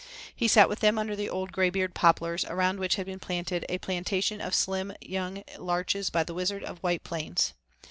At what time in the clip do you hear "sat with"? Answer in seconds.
0.47-0.79